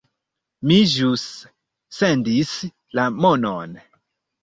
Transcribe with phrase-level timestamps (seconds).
[0.71, 1.27] Mi ĵus
[1.99, 2.57] sendis
[3.01, 3.81] la monon